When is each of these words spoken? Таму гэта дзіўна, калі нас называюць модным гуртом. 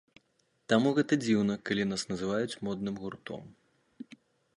Таму 0.71 0.93
гэта 0.99 1.13
дзіўна, 1.25 1.57
калі 1.69 1.83
нас 1.91 2.05
называюць 2.13 2.59
модным 2.69 2.95
гуртом. 3.03 3.41